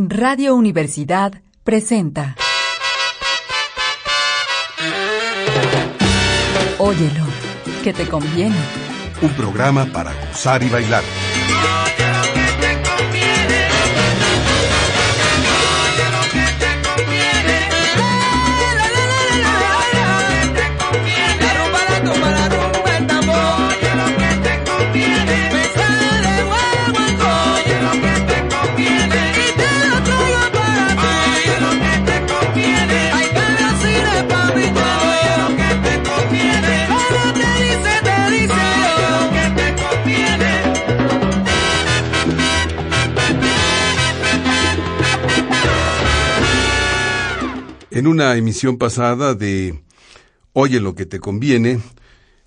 [0.00, 2.36] Radio Universidad presenta.
[6.78, 7.26] Óyelo,
[7.82, 8.54] que te conviene.
[9.20, 11.02] Un programa para gozar y bailar.
[47.98, 49.82] En una emisión pasada de
[50.52, 51.80] Oye lo que te conviene,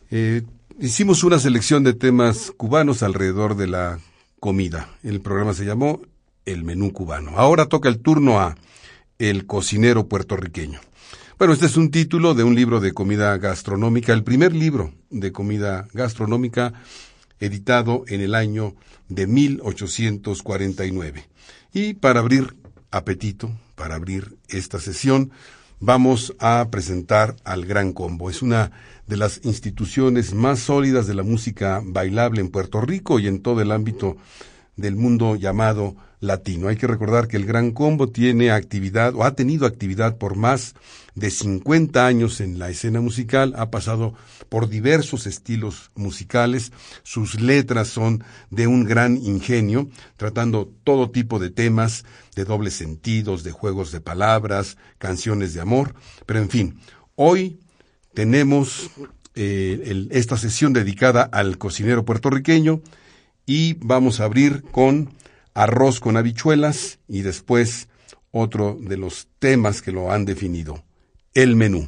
[0.09, 0.43] eh,
[0.79, 3.99] hicimos una selección de temas cubanos alrededor de la
[4.39, 4.87] comida.
[5.03, 5.99] El programa se llamó
[6.45, 7.31] El Menú Cubano.
[7.35, 8.55] Ahora toca el turno a
[9.19, 10.79] El Cocinero Puertorriqueño.
[11.37, 15.33] Bueno, este es un título de un libro de comida gastronómica, el primer libro de
[15.33, 16.71] comida gastronómica
[17.41, 18.73] editado en el año
[19.09, 21.25] de 1849.
[21.73, 22.55] Y para abrir
[22.91, 25.31] apetito, para abrir esta sesión,
[25.79, 28.29] vamos a presentar al Gran Combo.
[28.29, 28.71] Es una
[29.07, 33.61] de las instituciones más sólidas de la música bailable en Puerto Rico y en todo
[33.61, 34.17] el ámbito
[34.75, 36.67] del mundo llamado latino.
[36.67, 40.75] Hay que recordar que el Gran Combo tiene actividad o ha tenido actividad por más
[41.15, 44.13] de 50 años en la escena musical, ha pasado
[44.51, 51.51] por diversos estilos musicales, sus letras son de un gran ingenio, tratando todo tipo de
[51.51, 52.03] temas,
[52.35, 56.81] de dobles sentidos, de juegos de palabras, canciones de amor, pero en fin,
[57.15, 57.61] hoy
[58.13, 58.91] tenemos
[59.35, 62.81] eh, esta sesión dedicada al cocinero puertorriqueño
[63.45, 65.13] y vamos a abrir con
[65.53, 67.87] arroz con habichuelas y después
[68.31, 70.83] otro de los temas que lo han definido,
[71.33, 71.87] el menú.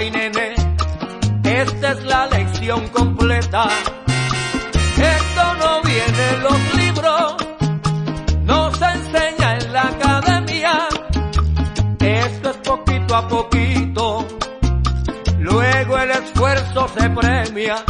[0.00, 0.54] ay nene,
[1.44, 3.68] esta es la lección completa.
[5.16, 7.36] Esto no viene en los libros,
[8.44, 10.72] no se enseña en la academia.
[12.00, 14.26] Esto es poquito a poquito,
[15.38, 17.84] luego el esfuerzo se premia.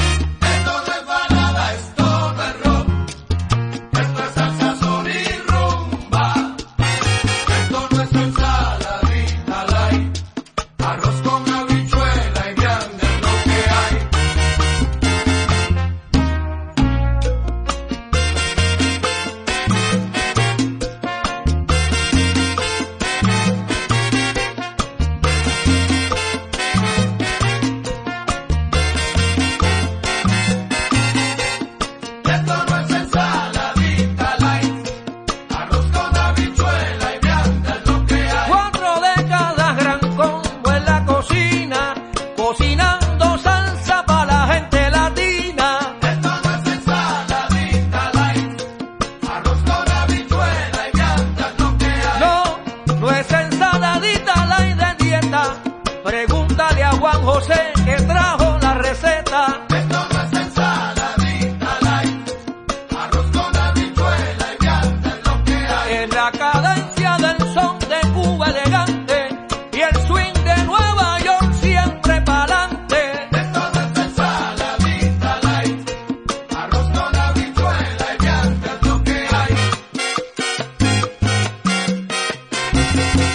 [82.92, 83.29] Thank you.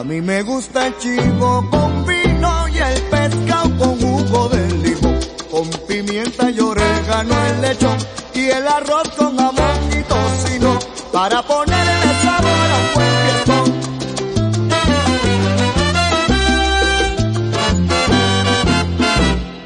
[0.00, 5.20] A mí me gusta el chivo con vino y el pescado con jugo de limón,
[5.50, 7.98] con pimienta y orégano el lechón
[8.32, 10.78] y el arroz con jamón y tocino
[11.12, 13.66] para ponerle sabor a un buen fiestón.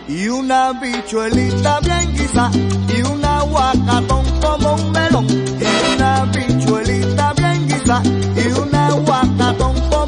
[0.09, 2.51] Y una bichuelita bien guisa
[2.89, 10.04] y un aguacatón como un melón y una bichuelita bien guisa y un aguacatón como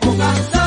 [0.00, 0.63] 不敢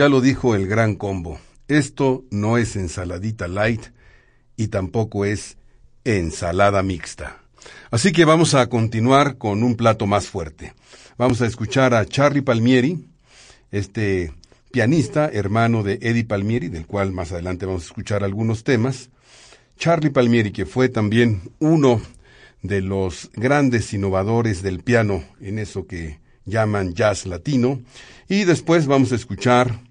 [0.00, 1.38] ya lo dijo el gran combo.
[1.68, 3.88] Esto no es ensaladita light
[4.56, 5.58] y tampoco es
[6.04, 7.42] ensalada mixta.
[7.90, 10.72] Así que vamos a continuar con un plato más fuerte.
[11.18, 13.10] Vamos a escuchar a Charlie Palmieri,
[13.72, 14.32] este
[14.72, 19.10] pianista, hermano de Eddie Palmieri, del cual más adelante vamos a escuchar algunos temas.
[19.76, 22.00] Charlie Palmieri, que fue también uno
[22.62, 27.82] de los grandes innovadores del piano en eso que llaman jazz latino.
[28.30, 29.89] Y después vamos a escuchar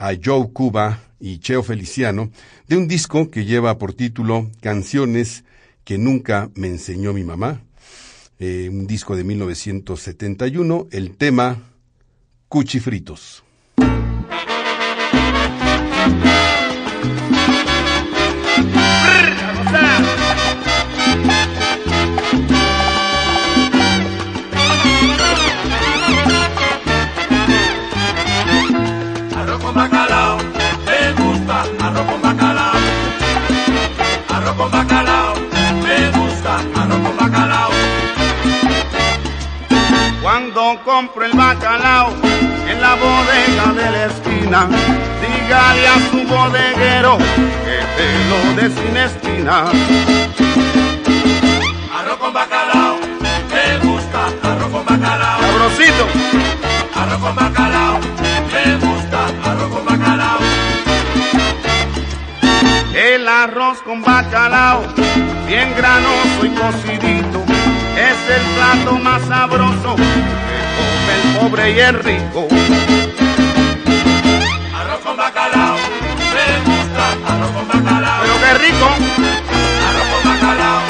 [0.00, 2.30] a Joe Cuba y Cheo Feliciano
[2.66, 5.44] de un disco que lleva por título Canciones
[5.84, 7.60] que nunca me enseñó mi mamá.
[8.38, 11.58] Eh, un disco de 1971, el tema
[12.48, 13.44] Cuchifritos.
[37.40, 37.70] Bacalao.
[40.22, 42.12] Cuando compro el bacalao
[42.68, 44.68] en la bodega de la esquina,
[45.22, 47.18] dígale a su bodeguero
[47.64, 49.64] que te lo dé sin espina.
[51.98, 52.98] Arroz con bacalao,
[53.50, 55.40] me gusta, arroz con bacalao.
[55.40, 56.06] Sabrosito,
[56.94, 58.00] Arroz con bacalao,
[63.00, 64.82] el arroz con bacalao,
[65.46, 67.42] bien granoso y cocidito,
[67.96, 72.46] es el plato más sabroso que come el pobre y el rico.
[74.74, 75.76] Arroz con bacalao,
[76.34, 78.22] me gusta, arroz con bacalao.
[78.22, 78.88] Pero qué rico,
[79.88, 80.82] Arroz con bacalao,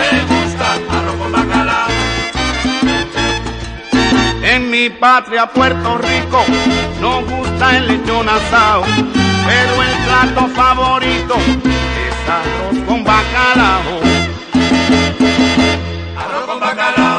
[0.00, 1.88] me gusta, arroz con bacalao.
[4.42, 6.42] en mi patria Puerto Rico
[7.00, 8.84] nos gusta el lechón asado,
[9.46, 14.00] pero el plato favorito es arroz con bacalao.
[16.16, 17.09] Arroz con bacalao,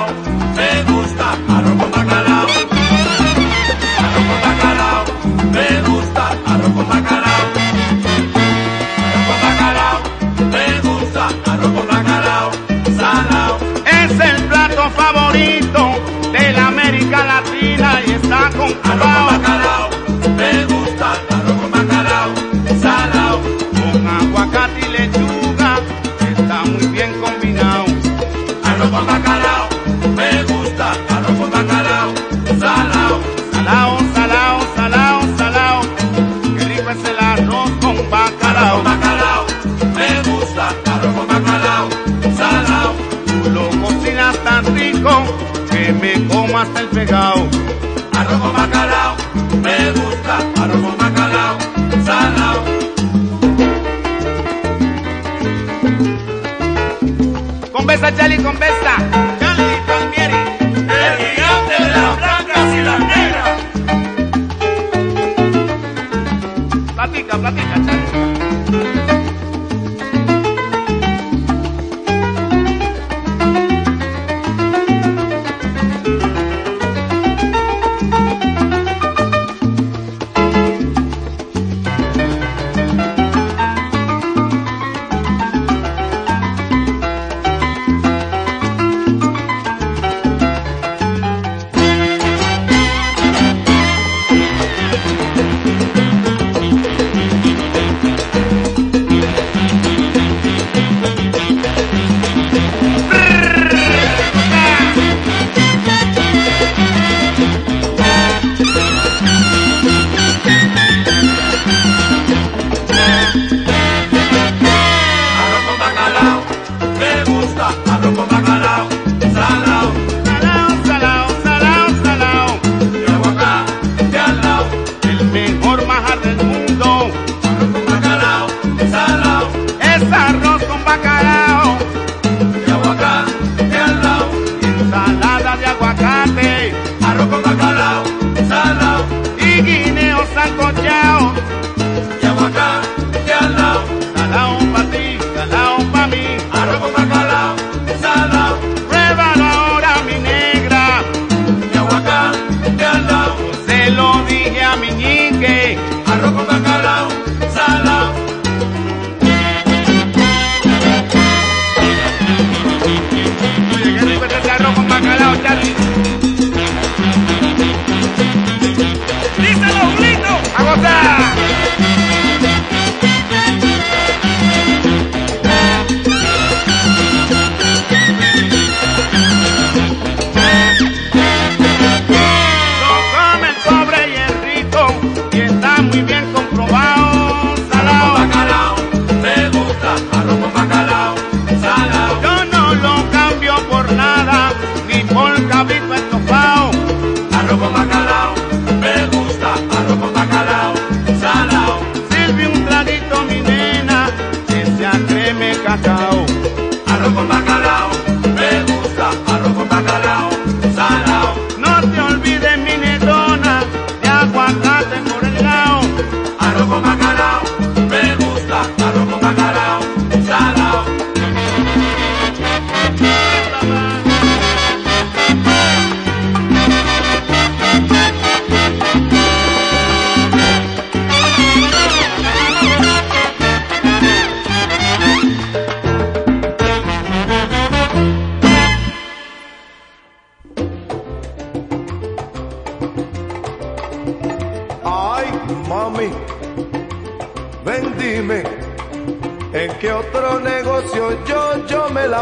[126.01, 126.40] bajar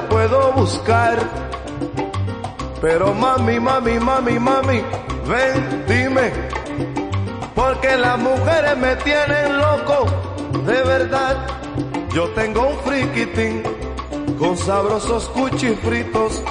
[0.08, 1.18] puedo buscar?
[2.82, 4.82] Pero mami, mami, mami, mami,
[5.28, 6.32] ven dime,
[7.54, 10.06] porque las mujeres me tienen loco,
[10.66, 11.48] de verdad.
[12.14, 13.64] Yo tengo un friquitín
[14.40, 16.42] con sabrosos cuchifritos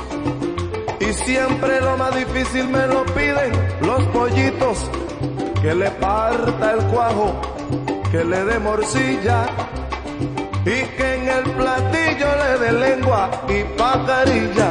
[1.00, 4.90] y siempre lo más difícil me lo piden los pollitos
[5.62, 7.40] que le parta el cuajo,
[8.10, 9.46] que le dé morcilla
[10.64, 11.07] y que
[12.26, 14.70] le dé lengua y pajarilla.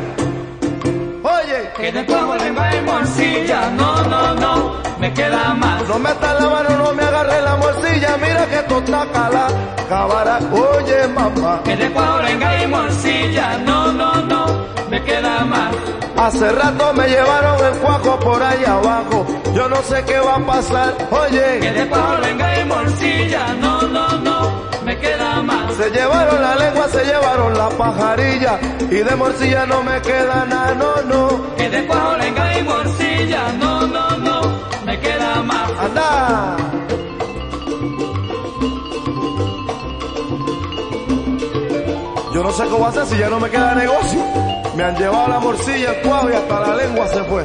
[1.23, 5.87] Oye, Que de cuajo lengua y morcilla, no, no, no, me queda más.
[5.87, 9.47] no me está la mano, no me agarre la morcilla, mira que esto está cala,
[9.89, 10.39] cabara.
[10.51, 14.45] Oye, mamá, Que de cuajo lengua y morcilla, no, no, no,
[14.89, 15.75] me queda más.
[16.17, 20.45] hace rato me llevaron el cuajo por allá abajo, yo no sé qué va a
[20.45, 20.93] pasar.
[20.97, 24.06] Que Oye, de cuajo lengua y morcilla, no, no,
[24.87, 25.75] me queda más.
[25.75, 30.73] se llevaron la lengua, se llevaron la pajarilla y de morcilla no me queda nada,
[30.75, 31.55] no, no.
[31.57, 34.41] Que de cuajo lengua y morcilla, no, no, no,
[34.85, 35.71] me queda más.
[35.85, 36.57] ¡Anda!
[42.33, 44.23] Yo no sé cómo hacer si ya no me queda negocio.
[44.75, 47.43] Me han llevado la morcilla, el cuajo y hasta la lengua se fue.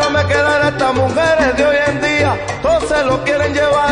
[0.00, 0.68] No me queda nada.
[0.68, 3.89] Estas mujeres de hoy en día, todos se lo quieren llevar.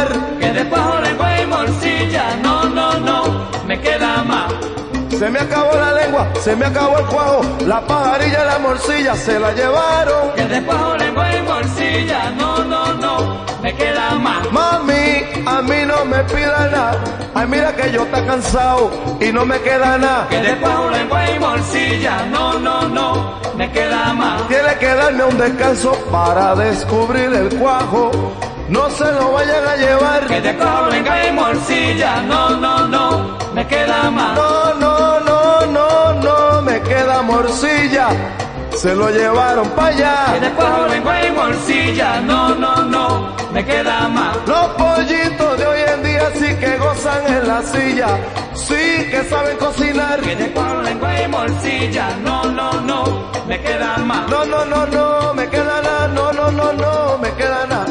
[5.29, 9.15] Se me acabó la lengua, se me acabó el cuajo, la pajarilla y la morcilla
[9.15, 10.33] se la llevaron.
[10.35, 14.51] Que de cuajo lengua y morcilla, no, no, no, me queda más.
[14.51, 17.05] Mami, a mí no me pida nada.
[17.35, 20.27] Ay, mira que yo está cansado y no me queda nada.
[20.31, 24.49] Que de cuajo lengua y morcilla, no, no, no, me queda más.
[24.49, 28.11] Tiene que darme un descanso para descubrir el cuajo.
[28.71, 30.27] No se lo vayan a llevar.
[30.27, 34.35] Que de cuajo lengua y morcilla, no, no, no, me queda más.
[34.35, 34.88] No, no,
[37.23, 38.09] morcilla.
[38.77, 40.39] Se lo llevaron para allá.
[40.41, 44.37] de cuajo lengua y morcilla, no, no, no, me queda más.
[44.47, 48.09] Los pollitos de hoy en día sí que gozan en la silla.
[48.55, 50.21] Sí que saben cocinar.
[50.21, 54.31] De cuajo lengua y morcilla, no, no, no, me queda más.
[54.31, 56.09] No, no, no, no, me queda nada.
[56.09, 57.87] No, no, no, no, me queda nada.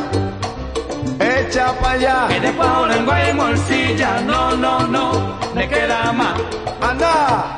[1.19, 2.39] Echa para allá.
[2.39, 6.39] De cuajo lengua y morcilla, no, no, no, me queda más.
[6.81, 7.57] Anda.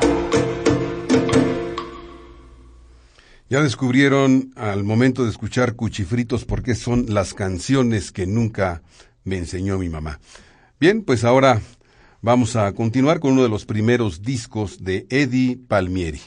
[3.49, 8.83] Ya descubrieron al momento de escuchar Cuchifritos por qué son las canciones que nunca
[9.23, 10.19] me enseñó mi mamá.
[10.79, 11.59] Bien, pues ahora
[12.21, 16.21] vamos a continuar con uno de los primeros discos de Eddie Palmieri.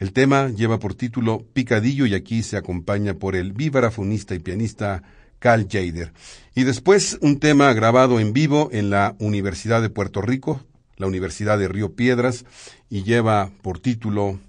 [0.00, 5.04] El tema lleva por título Picadillo y aquí se acompaña por el vibrafonista y pianista
[5.38, 6.12] Cal Jader.
[6.56, 11.60] Y después un tema grabado en vivo en la Universidad de Puerto Rico, la Universidad
[11.60, 12.44] de Río Piedras,
[12.90, 14.40] y lleva por título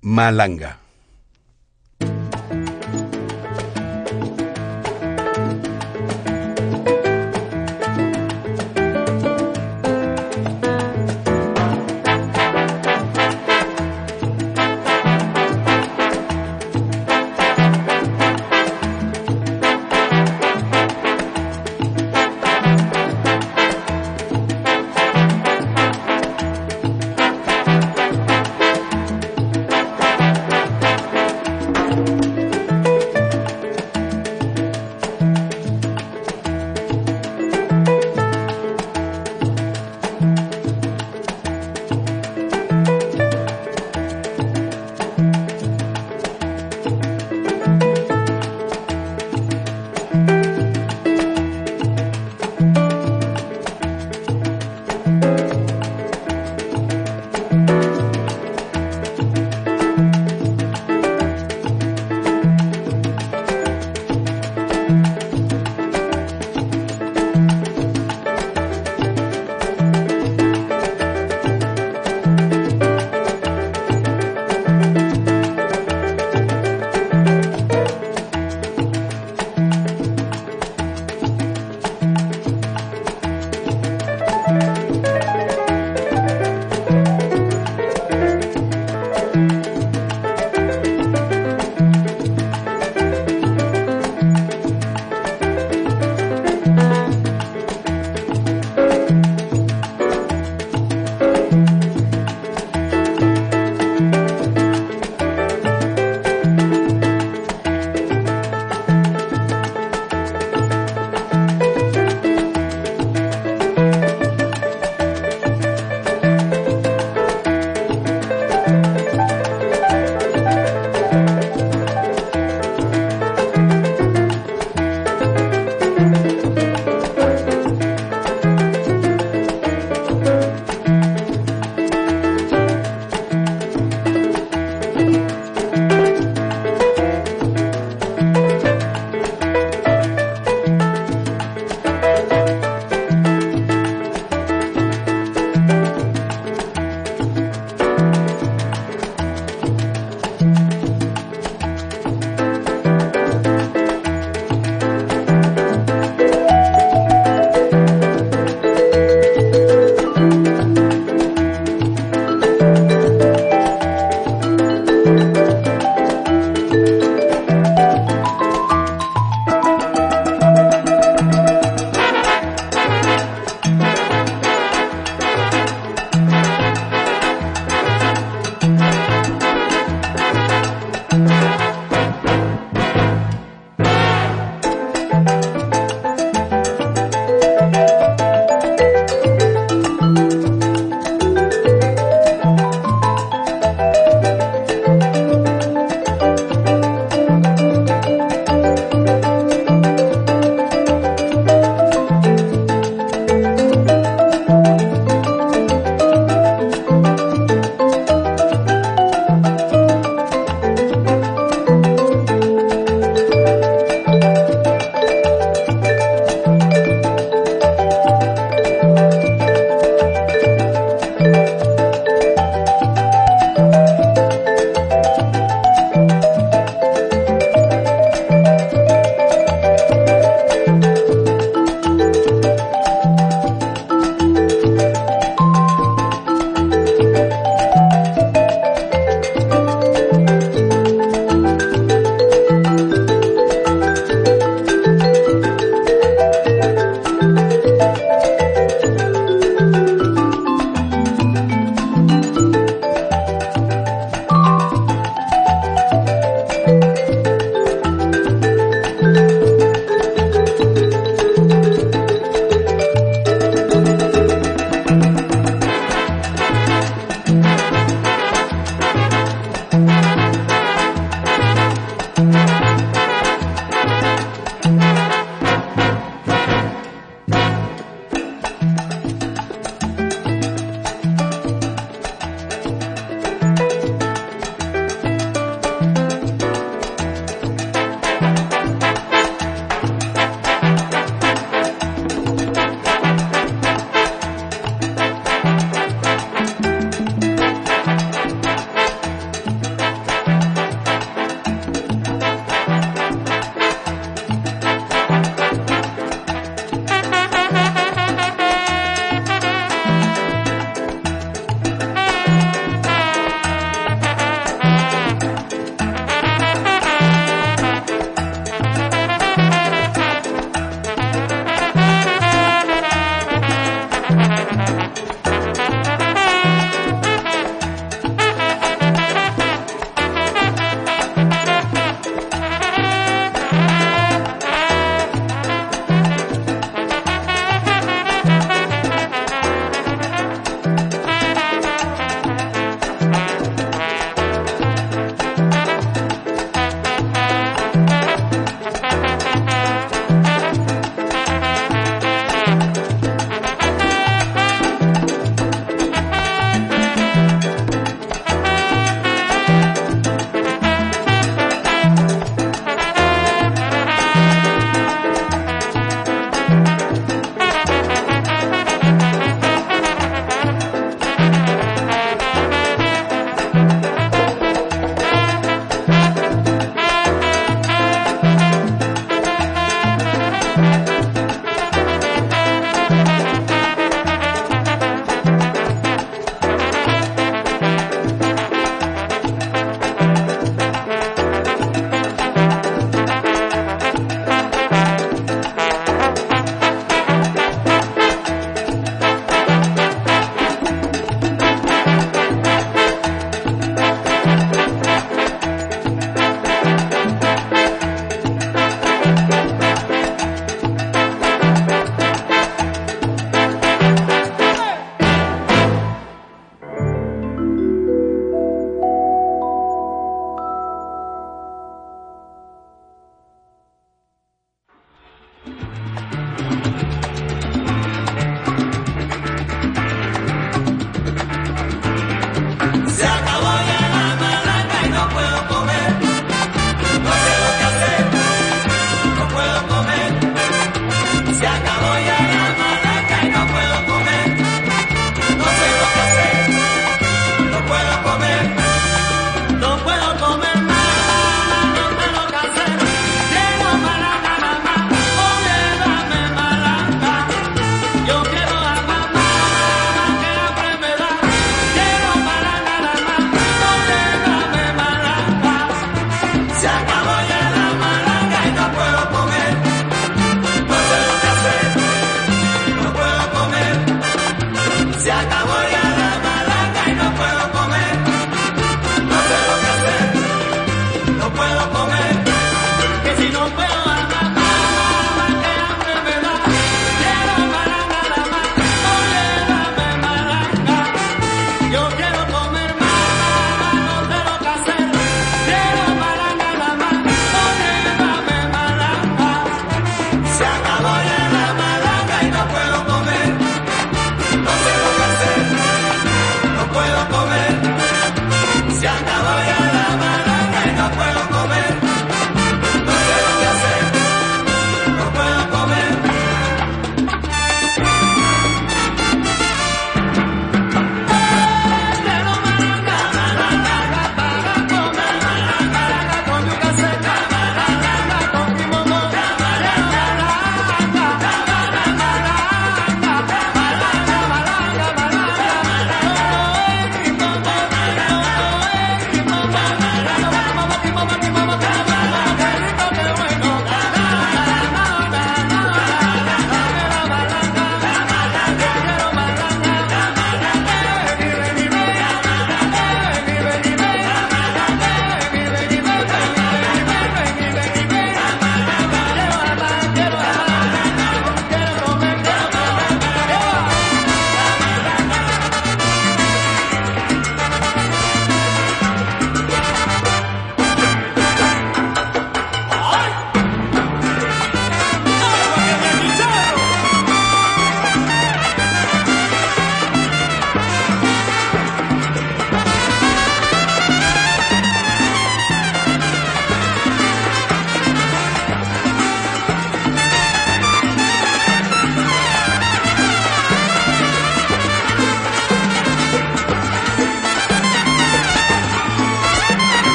[0.00, 0.78] Malanga.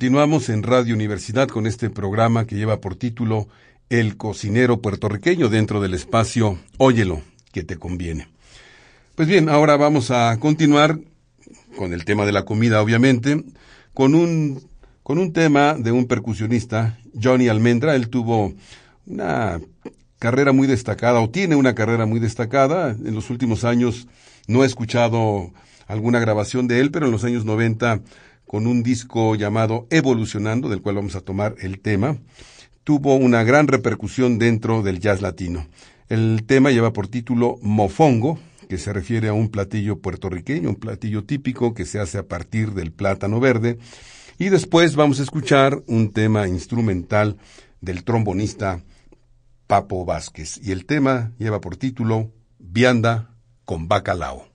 [0.00, 3.48] Continuamos en Radio Universidad con este programa que lleva por título
[3.90, 7.20] El cocinero puertorriqueño dentro del espacio Óyelo,
[7.52, 8.26] que te conviene.
[9.14, 10.98] Pues bien, ahora vamos a continuar
[11.76, 13.44] con el tema de la comida, obviamente,
[13.92, 14.62] con un,
[15.02, 17.94] con un tema de un percusionista, Johnny Almendra.
[17.94, 18.54] Él tuvo
[19.06, 19.60] una
[20.18, 22.92] carrera muy destacada, o tiene una carrera muy destacada.
[22.92, 24.08] En los últimos años
[24.48, 25.52] no he escuchado
[25.88, 28.00] alguna grabación de él, pero en los años 90
[28.50, 32.16] con un disco llamado Evolucionando, del cual vamos a tomar el tema,
[32.82, 35.68] tuvo una gran repercusión dentro del jazz latino.
[36.08, 41.22] El tema lleva por título Mofongo, que se refiere a un platillo puertorriqueño, un platillo
[41.22, 43.78] típico que se hace a partir del plátano verde.
[44.36, 47.36] Y después vamos a escuchar un tema instrumental
[47.80, 48.82] del trombonista
[49.68, 50.58] Papo Vázquez.
[50.60, 53.30] Y el tema lleva por título Vianda
[53.64, 54.49] con bacalao.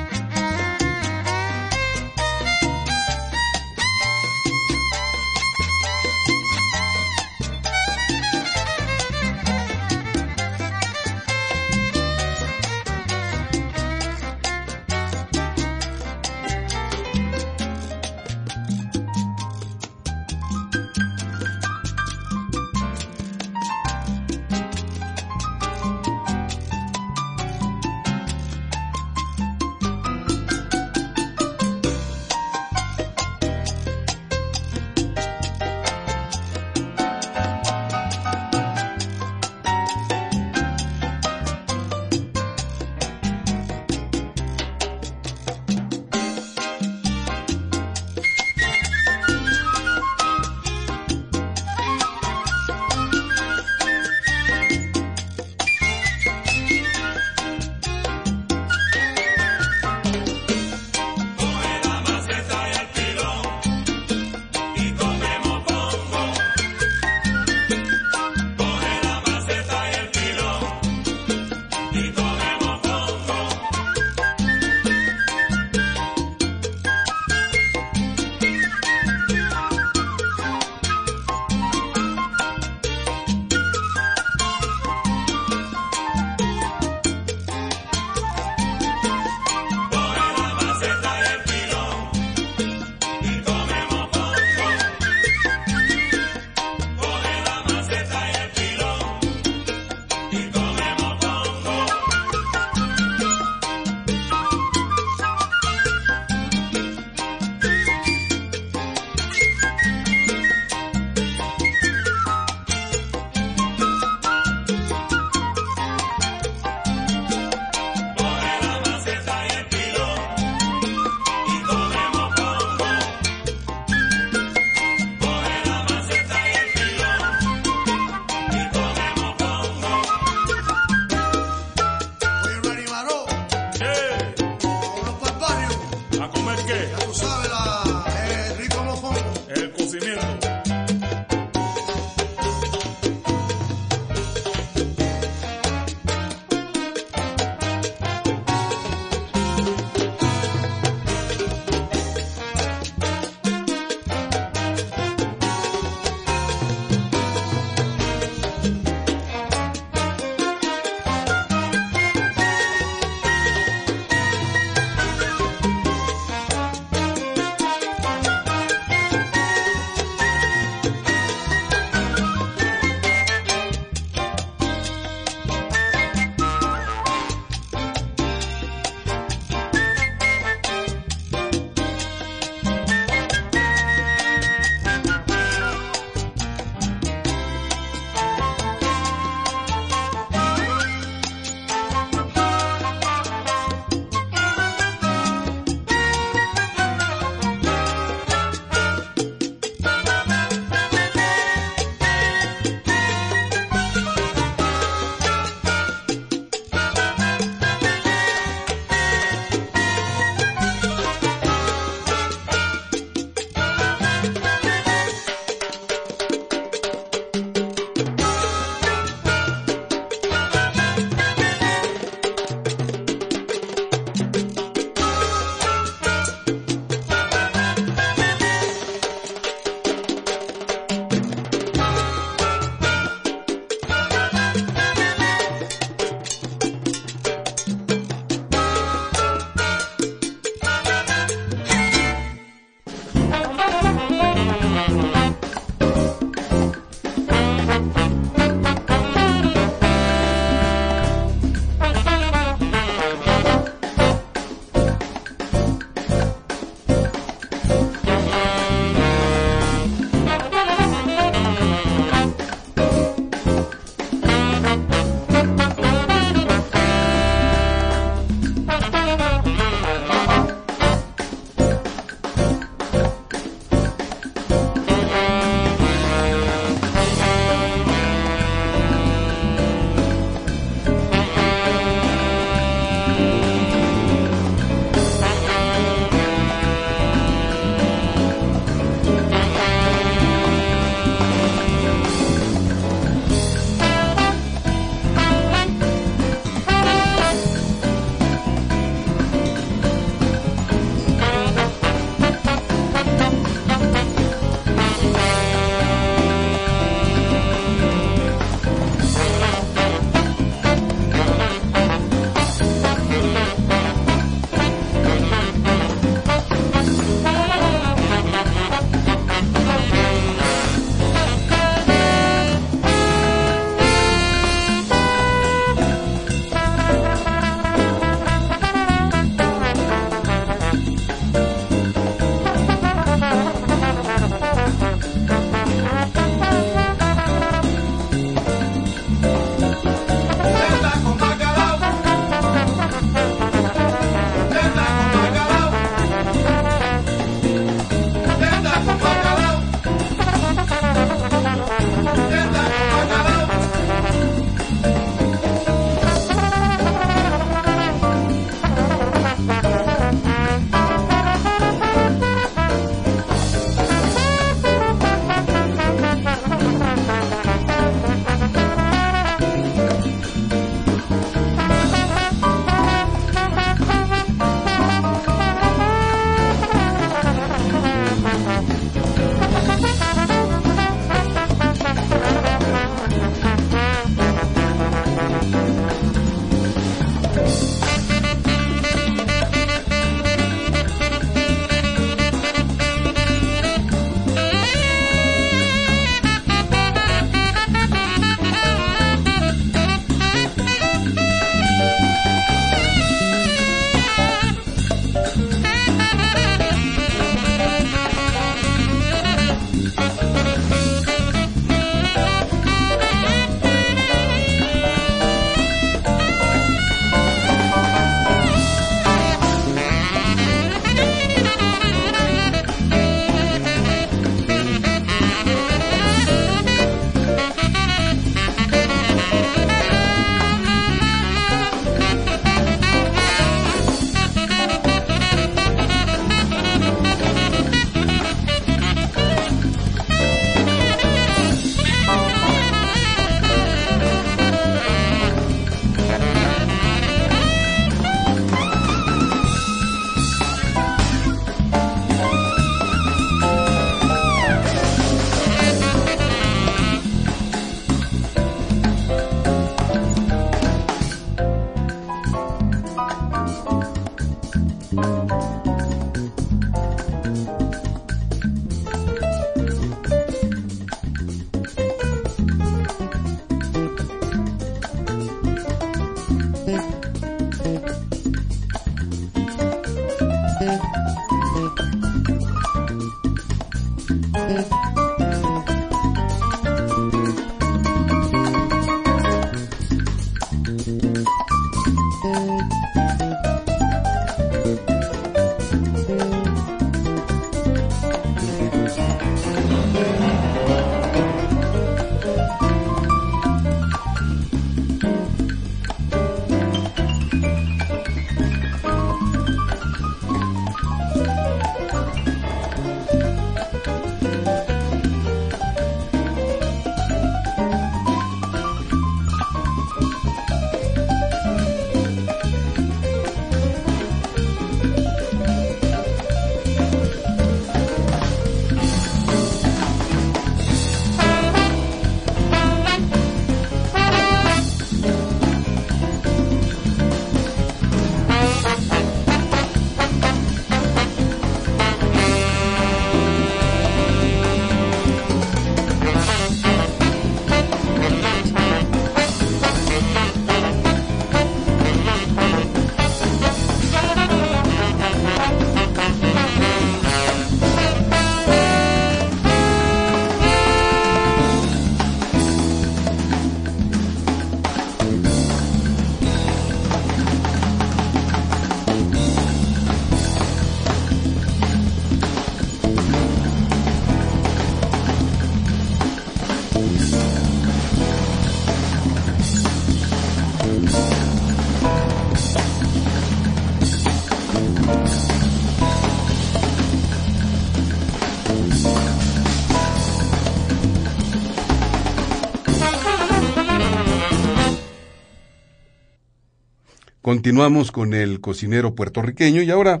[597.36, 600.00] Continuamos con el cocinero puertorriqueño y ahora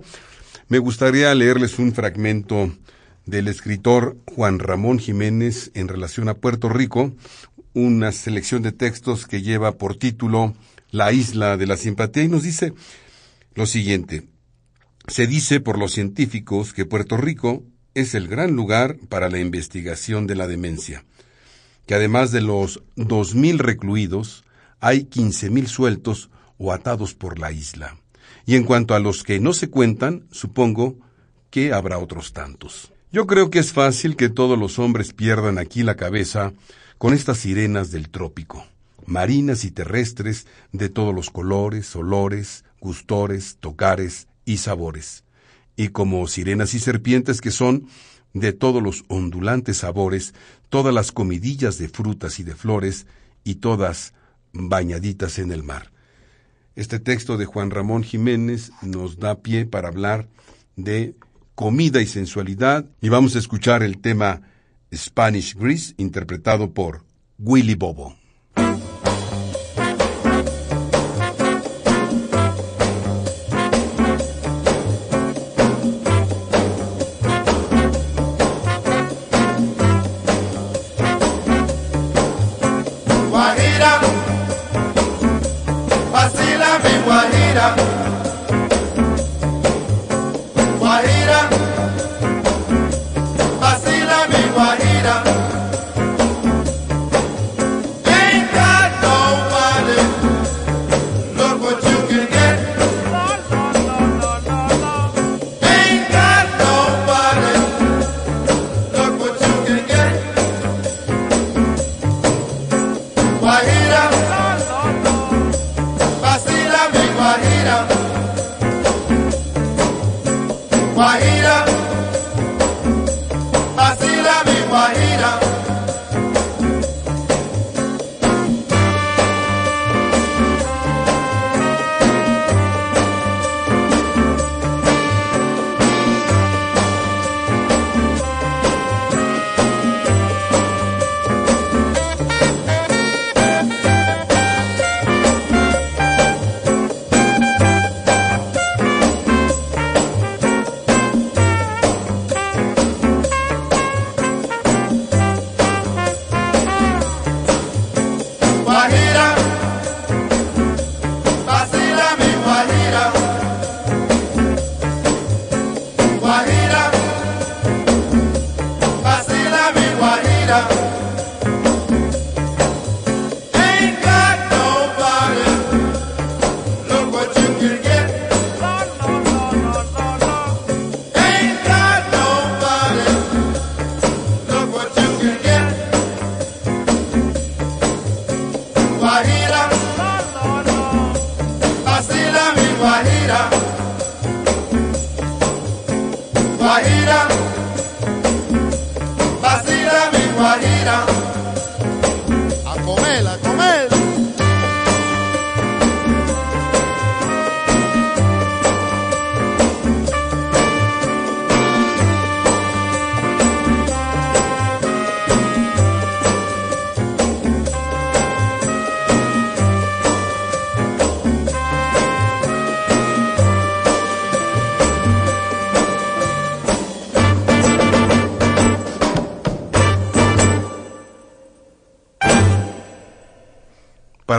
[0.68, 2.74] me gustaría leerles un fragmento
[3.26, 7.12] del escritor Juan Ramón Jiménez en relación a Puerto Rico,
[7.74, 10.54] una selección de textos que lleva por título
[10.90, 12.72] La isla de la simpatía y nos dice
[13.54, 14.26] lo siguiente.
[15.06, 20.26] Se dice por los científicos que Puerto Rico es el gran lugar para la investigación
[20.26, 21.04] de la demencia,
[21.84, 24.42] que además de los dos mil recluidos,
[24.80, 27.96] hay quince mil sueltos o atados por la isla.
[28.44, 30.96] Y en cuanto a los que no se cuentan, supongo
[31.50, 32.92] que habrá otros tantos.
[33.12, 36.52] Yo creo que es fácil que todos los hombres pierdan aquí la cabeza
[36.98, 38.66] con estas sirenas del trópico,
[39.06, 45.24] marinas y terrestres de todos los colores, olores, gustores, tocares y sabores,
[45.76, 47.88] y como sirenas y serpientes que son
[48.32, 50.34] de todos los ondulantes sabores,
[50.68, 53.06] todas las comidillas de frutas y de flores,
[53.44, 54.12] y todas
[54.52, 55.90] bañaditas en el mar.
[56.76, 60.28] Este texto de Juan Ramón Jiménez nos da pie para hablar
[60.76, 61.16] de
[61.54, 64.42] comida y sensualidad y vamos a escuchar el tema
[64.94, 67.02] Spanish Grease interpretado por
[67.38, 68.14] Willy Bobo.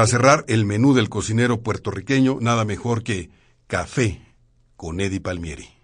[0.07, 3.29] Cerrar el menú del cocinero puertorriqueño, nada mejor que
[3.67, 4.21] café
[4.77, 5.76] con Eddie Palmieri.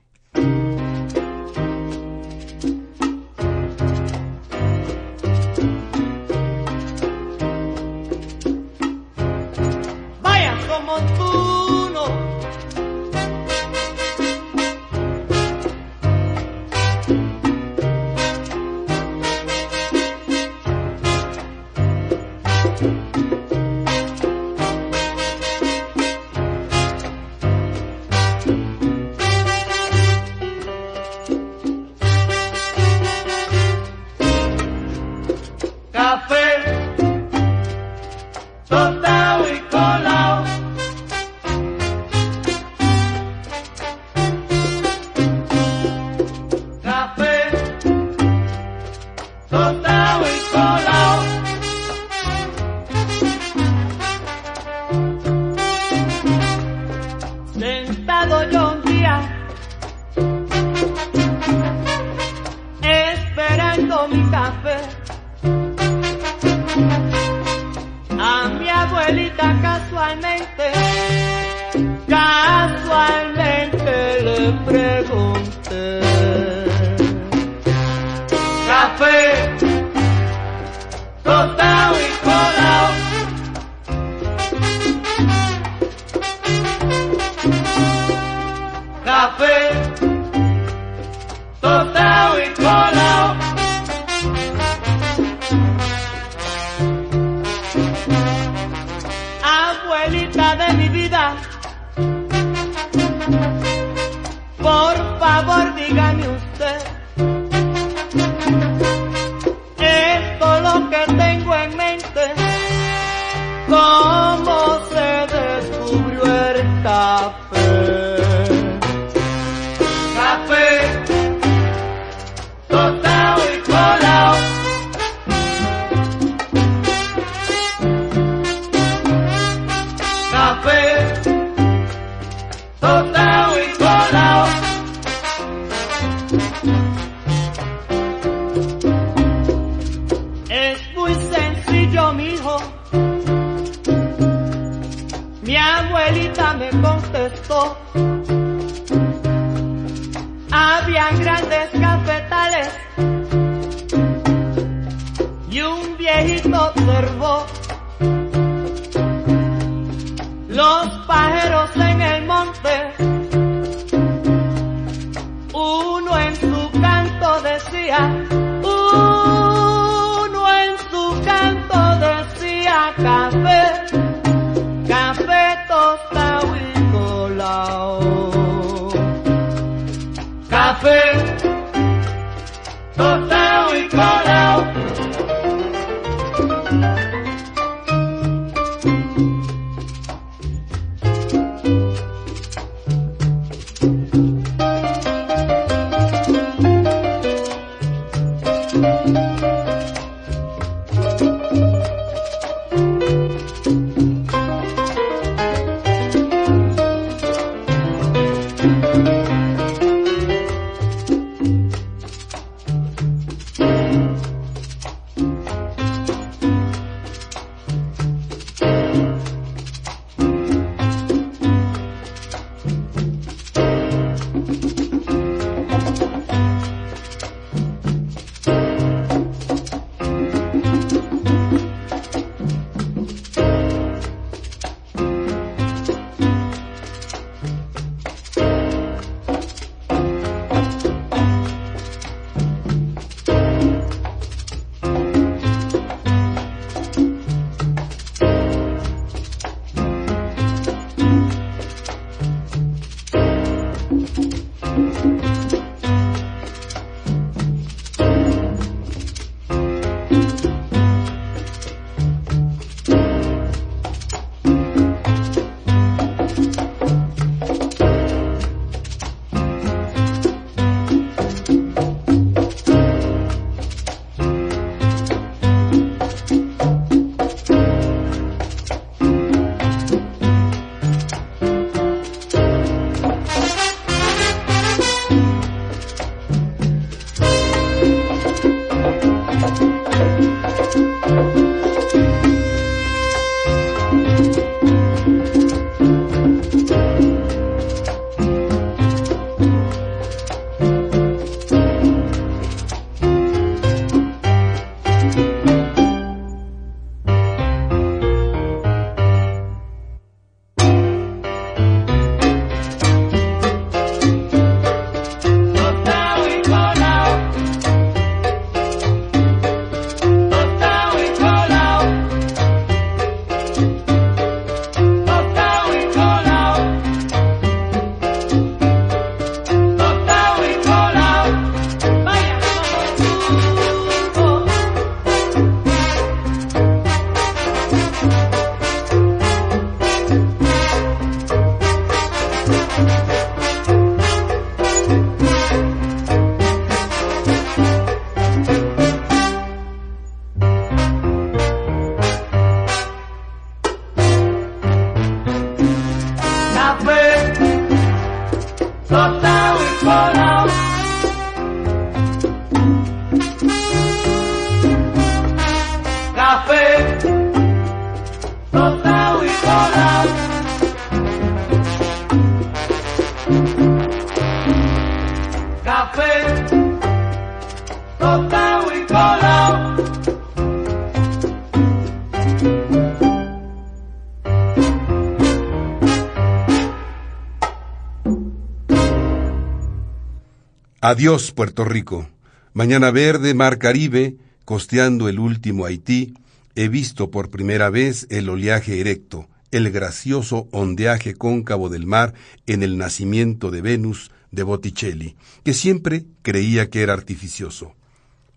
[390.86, 392.10] Adiós, Puerto Rico.
[392.52, 396.14] Mañana verde, mar Caribe, costeando el último Haití,
[396.56, 402.14] he visto por primera vez el oleaje erecto, el gracioso ondeaje cóncavo del mar
[402.48, 405.16] en el nacimiento de Venus de Botticelli,
[405.46, 407.74] que siempre creía que era artificioso.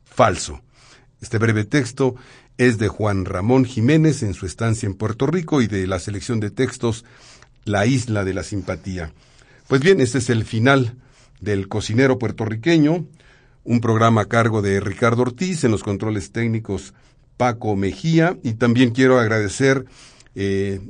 [0.04, 0.62] Falso.
[1.20, 2.14] Este breve texto
[2.58, 6.38] es de Juan Ramón Jiménez en su estancia en Puerto Rico y de la selección
[6.38, 7.04] de textos
[7.64, 9.12] La isla de la simpatía.
[9.66, 10.94] Pues bien, este es el final
[11.40, 13.06] del cocinero puertorriqueño,
[13.64, 16.94] un programa a cargo de Ricardo Ortiz en los controles técnicos
[17.36, 19.84] Paco Mejía y también quiero agradecer
[20.34, 20.80] eh,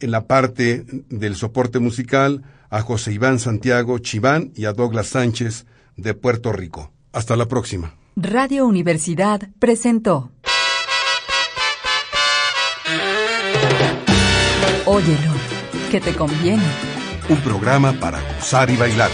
[0.00, 5.66] en la parte del soporte musical a José Iván Santiago Chiván y a Douglas Sánchez
[5.96, 6.92] de Puerto Rico.
[7.12, 7.94] Hasta la próxima.
[8.16, 10.30] Radio Universidad presentó
[14.90, 15.32] Óyelo,
[15.90, 16.64] que te conviene.
[17.28, 19.10] Un programa para gozar y bailar.